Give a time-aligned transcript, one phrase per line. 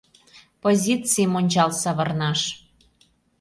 [0.61, 2.41] Позицийым ончал савырнаш!